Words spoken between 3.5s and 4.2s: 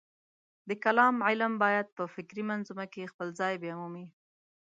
بیامومي.